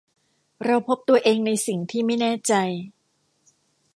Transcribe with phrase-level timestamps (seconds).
[0.65, 2.53] เราพบตัวเองในสิ่งที่ไม่แน่ใจ